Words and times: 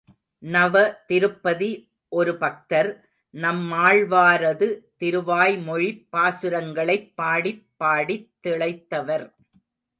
நவ 0.43 0.75
திருப்பதி 1.07 1.67
ஒரு 2.11 2.37
பக்தர், 2.37 2.89
நம்மாழ்வாரது 3.33 4.69
திருவாய்மொழிப் 4.99 6.03
பாசுரங்களைப் 6.09 7.15
பாடிப் 7.15 7.65
பாடித் 7.77 8.29
திளைத்தவர். 8.43 9.27